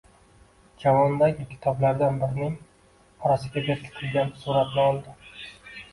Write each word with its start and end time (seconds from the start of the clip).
Javondagi 0.83 1.45
kitoblardan 1.51 2.17
birining 2.23 2.57
orasiga 3.27 3.63
berkitilgan 3.71 4.37
suratni 4.45 4.87
oldi 4.87 5.15